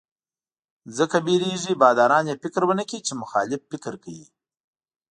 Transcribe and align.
ځکه 0.97 1.17
وېرېږي 1.25 1.73
باداران 1.81 2.25
یې 2.31 2.35
فکر 2.43 2.61
ونکړي 2.67 2.99
چې 3.07 3.13
مخالف 3.21 3.61
فکر 3.71 3.93
کوي. 4.03 4.27